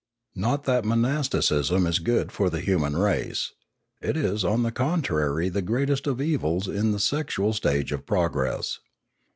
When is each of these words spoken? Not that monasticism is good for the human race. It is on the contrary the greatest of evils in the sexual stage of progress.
Not 0.33 0.63
that 0.63 0.83
monasticism 0.83 1.85
is 1.85 1.99
good 1.99 2.31
for 2.31 2.49
the 2.49 2.59
human 2.59 2.97
race. 2.97 3.51
It 4.01 4.17
is 4.17 4.43
on 4.43 4.63
the 4.63 4.71
contrary 4.71 5.47
the 5.47 5.61
greatest 5.61 6.07
of 6.07 6.19
evils 6.19 6.67
in 6.67 6.91
the 6.91 6.99
sexual 6.99 7.53
stage 7.53 7.91
of 7.91 8.07
progress. 8.07 8.79